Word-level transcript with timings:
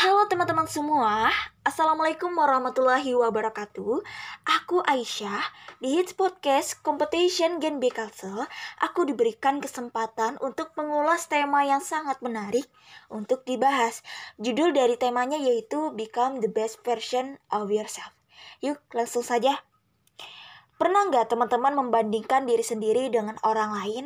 Halo 0.00 0.24
teman-teman 0.32 0.64
semua, 0.64 1.28
Assalamualaikum 1.60 2.32
warahmatullahi 2.32 3.12
wabarakatuh. 3.20 4.00
Aku 4.48 4.80
Aisyah, 4.80 5.44
di 5.76 6.00
Hits 6.00 6.16
Podcast 6.16 6.80
Competition 6.80 7.60
Gen 7.60 7.84
B 7.84 7.92
Culture 7.92 8.48
Aku 8.80 9.04
diberikan 9.04 9.60
kesempatan 9.60 10.40
untuk 10.40 10.72
mengulas 10.80 11.28
tema 11.28 11.68
yang 11.68 11.84
sangat 11.84 12.16
menarik 12.24 12.64
untuk 13.12 13.44
dibahas. 13.44 14.00
Judul 14.40 14.72
dari 14.72 14.96
temanya 14.96 15.36
yaitu 15.36 15.92
Become 15.92 16.40
the 16.40 16.48
Best 16.48 16.80
Version 16.80 17.36
of 17.52 17.68
Yourself. 17.68 18.16
Yuk 18.64 18.80
langsung 18.96 19.20
saja. 19.20 19.60
Pernah 20.80 21.12
nggak 21.12 21.28
teman-teman 21.28 21.76
membandingkan 21.76 22.48
diri 22.48 22.64
sendiri 22.64 23.12
dengan 23.12 23.36
orang 23.44 23.76
lain? 23.76 24.04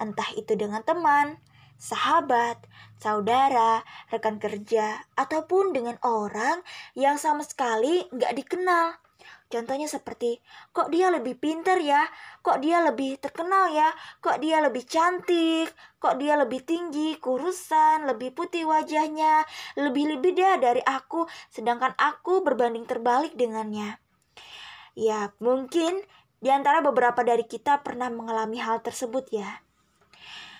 Entah 0.00 0.32
itu 0.32 0.56
dengan 0.56 0.80
teman, 0.80 1.36
sahabat, 1.76 2.60
saudara, 3.00 3.84
rekan 4.10 4.40
kerja, 4.40 5.04
ataupun 5.14 5.76
dengan 5.76 5.96
orang 6.04 6.60
yang 6.96 7.20
sama 7.20 7.44
sekali 7.44 8.04
nggak 8.12 8.32
dikenal. 8.36 8.96
Contohnya 9.46 9.86
seperti, 9.86 10.42
kok 10.74 10.90
dia 10.90 11.06
lebih 11.06 11.38
pinter 11.38 11.78
ya? 11.78 12.02
Kok 12.42 12.58
dia 12.58 12.82
lebih 12.82 13.14
terkenal 13.22 13.70
ya? 13.70 13.94
Kok 14.18 14.42
dia 14.42 14.58
lebih 14.58 14.82
cantik? 14.82 15.70
Kok 16.02 16.18
dia 16.18 16.34
lebih 16.34 16.66
tinggi, 16.66 17.14
kurusan, 17.22 18.10
lebih 18.10 18.34
putih 18.34 18.66
wajahnya? 18.66 19.46
Lebih-lebih 19.78 20.32
dia 20.34 20.58
dari 20.58 20.82
aku, 20.82 21.30
sedangkan 21.54 21.94
aku 21.94 22.42
berbanding 22.42 22.90
terbalik 22.90 23.38
dengannya. 23.38 24.02
Ya, 24.98 25.30
mungkin 25.38 26.02
di 26.42 26.50
antara 26.50 26.82
beberapa 26.82 27.22
dari 27.22 27.46
kita 27.46 27.86
pernah 27.86 28.10
mengalami 28.10 28.58
hal 28.58 28.82
tersebut 28.82 29.30
ya. 29.30 29.65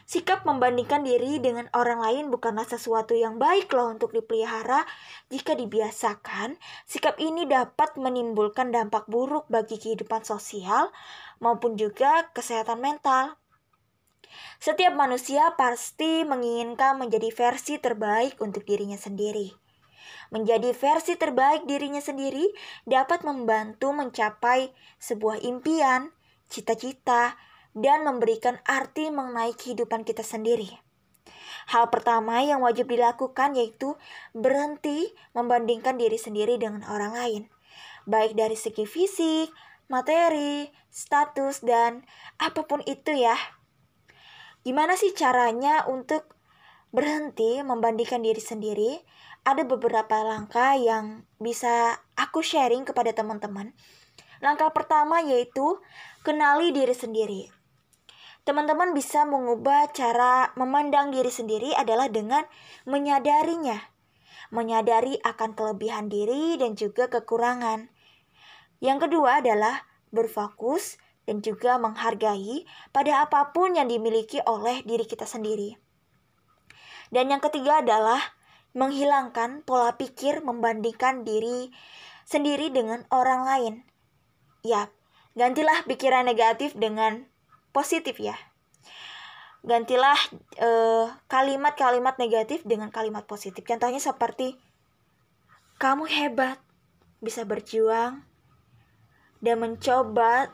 Sikap 0.06 0.46
membandingkan 0.46 1.02
diri 1.02 1.42
dengan 1.42 1.66
orang 1.74 1.98
lain 1.98 2.24
bukanlah 2.30 2.62
sesuatu 2.62 3.18
yang 3.18 3.42
baik 3.42 3.74
loh 3.74 3.90
untuk 3.90 4.14
dipelihara. 4.14 4.86
Jika 5.34 5.58
dibiasakan, 5.58 6.62
sikap 6.86 7.18
ini 7.18 7.42
dapat 7.42 7.98
menimbulkan 7.98 8.70
dampak 8.70 9.10
buruk 9.10 9.50
bagi 9.50 9.82
kehidupan 9.82 10.22
sosial 10.22 10.94
maupun 11.42 11.74
juga 11.74 12.30
kesehatan 12.30 12.78
mental. 12.78 13.34
Setiap 14.62 14.94
manusia 14.94 15.58
pasti 15.58 16.22
menginginkan 16.22 17.02
menjadi 17.02 17.34
versi 17.34 17.82
terbaik 17.82 18.38
untuk 18.38 18.62
dirinya 18.62 18.94
sendiri. 18.94 19.50
Menjadi 20.30 20.70
versi 20.70 21.18
terbaik 21.18 21.66
dirinya 21.66 21.98
sendiri 21.98 22.46
dapat 22.86 23.26
membantu 23.26 23.90
mencapai 23.90 24.70
sebuah 25.02 25.42
impian, 25.42 26.14
cita-cita, 26.46 27.34
dan 27.76 28.08
memberikan 28.08 28.56
arti 28.64 29.12
mengenai 29.12 29.52
kehidupan 29.52 30.08
kita 30.08 30.24
sendiri. 30.24 30.80
Hal 31.68 31.92
pertama 31.92 32.40
yang 32.40 32.64
wajib 32.64 32.88
dilakukan 32.88 33.52
yaitu 33.52 34.00
berhenti 34.32 35.12
membandingkan 35.36 36.00
diri 36.00 36.16
sendiri 36.16 36.56
dengan 36.56 36.86
orang 36.88 37.12
lain, 37.12 37.42
baik 38.08 38.32
dari 38.32 38.56
segi 38.56 38.88
fisik, 38.88 39.52
materi, 39.92 40.72
status, 40.88 41.60
dan 41.60 42.06
apa 42.40 42.64
pun 42.64 42.80
itu 42.88 43.12
ya. 43.12 43.36
Gimana 44.64 44.96
sih 44.96 45.12
caranya 45.12 45.84
untuk 45.86 46.32
berhenti 46.94 47.60
membandingkan 47.60 48.24
diri 48.24 48.40
sendiri? 48.40 48.92
Ada 49.46 49.62
beberapa 49.62 50.26
langkah 50.26 50.74
yang 50.74 51.22
bisa 51.38 52.02
aku 52.18 52.42
sharing 52.42 52.82
kepada 52.82 53.14
teman-teman. 53.14 53.74
Langkah 54.42 54.74
pertama 54.74 55.22
yaitu 55.22 55.78
kenali 56.26 56.74
diri 56.74 56.94
sendiri. 56.94 57.65
Teman-teman 58.46 58.94
bisa 58.94 59.26
mengubah 59.26 59.90
cara 59.90 60.54
memandang 60.54 61.10
diri 61.10 61.34
sendiri 61.34 61.74
adalah 61.74 62.06
dengan 62.06 62.46
menyadarinya. 62.86 63.74
Menyadari 64.54 65.18
akan 65.18 65.58
kelebihan 65.58 66.06
diri 66.06 66.54
dan 66.54 66.78
juga 66.78 67.10
kekurangan. 67.10 67.90
Yang 68.78 69.10
kedua 69.10 69.42
adalah 69.42 69.82
berfokus 70.14 71.02
dan 71.26 71.42
juga 71.42 71.74
menghargai 71.82 72.62
pada 72.94 73.26
apa 73.26 73.50
pun 73.50 73.74
yang 73.74 73.90
dimiliki 73.90 74.38
oleh 74.46 74.78
diri 74.86 75.02
kita 75.02 75.26
sendiri. 75.26 75.74
Dan 77.10 77.34
yang 77.34 77.42
ketiga 77.42 77.82
adalah 77.82 78.22
menghilangkan 78.78 79.66
pola 79.66 79.98
pikir 79.98 80.46
membandingkan 80.46 81.26
diri 81.26 81.74
sendiri 82.22 82.70
dengan 82.70 83.02
orang 83.10 83.42
lain. 83.42 83.74
Ya, 84.62 84.94
gantilah 85.34 85.82
pikiran 85.90 86.30
negatif 86.30 86.78
dengan 86.78 87.26
positif 87.76 88.16
ya. 88.16 88.32
Gantilah 89.60 90.16
kalimat 91.28 91.76
kalimat-kalimat 91.76 92.16
negatif 92.16 92.64
dengan 92.64 92.88
kalimat 92.88 93.28
positif. 93.28 93.60
Contohnya 93.68 94.00
seperti 94.00 94.56
kamu 95.76 96.08
hebat, 96.08 96.56
bisa 97.20 97.44
berjuang 97.44 98.24
dan 99.44 99.56
mencoba 99.60 100.48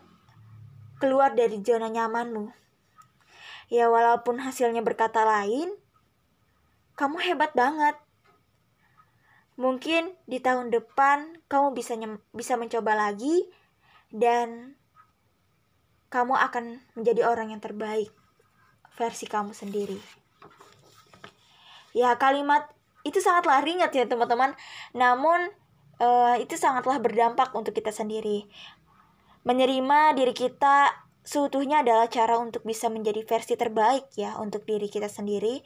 keluar 0.99 1.31
dari 1.39 1.63
zona 1.63 1.87
nyamanmu. 1.87 2.51
Ya 3.71 3.87
walaupun 3.87 4.43
hasilnya 4.43 4.83
berkata 4.83 5.23
lain, 5.23 5.71
kamu 6.99 7.23
hebat 7.23 7.55
banget. 7.55 7.95
Mungkin 9.61 10.17
di 10.27 10.41
tahun 10.41 10.73
depan 10.73 11.39
kamu 11.47 11.77
bisa 11.77 11.95
bisa 12.33 12.57
mencoba 12.57 12.97
lagi 12.97 13.47
dan 14.09 14.75
kamu 16.13 16.37
akan 16.37 16.85
menjadi 16.93 17.25
orang 17.25 17.57
yang 17.57 17.65
terbaik 17.65 18.13
versi 18.93 19.25
kamu 19.25 19.57
sendiri. 19.57 19.97
Ya, 21.97 22.13
kalimat 22.21 22.69
itu 23.03 23.19
sangatlah 23.25 23.65
ringan 23.65 23.89
ya 23.89 24.05
teman-teman. 24.05 24.53
Namun 24.93 25.49
uh, 25.99 26.37
itu 26.37 26.61
sangatlah 26.61 27.01
berdampak 27.01 27.57
untuk 27.57 27.73
kita 27.73 27.91
sendiri. 27.91 28.45
Menerima 29.43 30.15
diri 30.15 30.37
kita 30.37 30.93
seutuhnya 31.23 31.87
adalah 31.87 32.11
cara 32.11 32.37
untuk 32.39 32.67
bisa 32.67 32.91
menjadi 32.91 33.23
versi 33.23 33.55
terbaik 33.55 34.11
ya 34.19 34.35
untuk 34.43 34.67
diri 34.67 34.91
kita 34.91 35.07
sendiri 35.07 35.63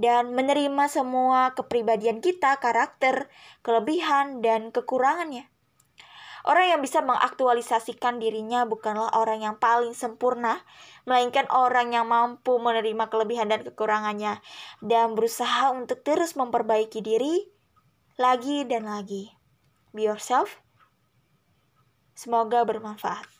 dan 0.00 0.32
menerima 0.32 0.90
semua 0.90 1.52
kepribadian 1.54 2.18
kita, 2.18 2.58
karakter, 2.58 3.30
kelebihan 3.62 4.42
dan 4.42 4.74
kekurangannya. 4.74 5.53
Orang 6.44 6.68
yang 6.68 6.80
bisa 6.84 7.00
mengaktualisasikan 7.00 8.20
dirinya 8.20 8.68
bukanlah 8.68 9.16
orang 9.16 9.40
yang 9.40 9.56
paling 9.56 9.96
sempurna, 9.96 10.60
melainkan 11.08 11.48
orang 11.48 11.96
yang 11.96 12.04
mampu 12.04 12.60
menerima 12.60 13.08
kelebihan 13.08 13.48
dan 13.48 13.64
kekurangannya 13.64 14.44
dan 14.84 15.16
berusaha 15.16 15.72
untuk 15.72 16.04
terus 16.04 16.36
memperbaiki 16.36 17.00
diri 17.00 17.48
lagi 18.20 18.68
dan 18.68 18.86
lagi. 18.86 19.32
Be 19.96 20.04
yourself. 20.04 20.60
Semoga 22.14 22.62
bermanfaat. 22.62 23.33